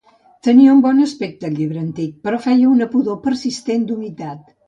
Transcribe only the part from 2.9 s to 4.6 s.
pudor persistent d'humitat.